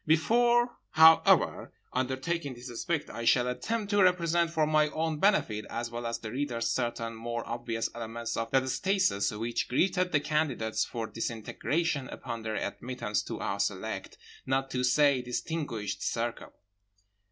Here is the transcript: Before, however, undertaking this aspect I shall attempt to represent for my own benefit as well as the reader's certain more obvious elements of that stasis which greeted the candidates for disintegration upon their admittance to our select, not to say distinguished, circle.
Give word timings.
Before, 0.07 0.77
however, 0.93 1.71
undertaking 1.93 2.55
this 2.55 2.71
aspect 2.71 3.11
I 3.11 3.23
shall 3.23 3.47
attempt 3.47 3.91
to 3.91 4.01
represent 4.01 4.49
for 4.49 4.65
my 4.65 4.89
own 4.89 5.19
benefit 5.19 5.63
as 5.69 5.91
well 5.91 6.07
as 6.07 6.17
the 6.17 6.31
reader's 6.31 6.71
certain 6.71 7.13
more 7.13 7.47
obvious 7.47 7.87
elements 7.93 8.35
of 8.35 8.49
that 8.49 8.67
stasis 8.69 9.29
which 9.29 9.67
greeted 9.69 10.11
the 10.11 10.19
candidates 10.19 10.83
for 10.83 11.05
disintegration 11.05 12.09
upon 12.09 12.41
their 12.41 12.55
admittance 12.55 13.21
to 13.25 13.39
our 13.41 13.59
select, 13.59 14.17
not 14.47 14.71
to 14.71 14.83
say 14.83 15.21
distinguished, 15.21 16.01
circle. 16.01 16.51